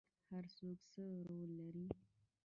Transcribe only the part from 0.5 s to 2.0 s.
څوک څه رول لري؟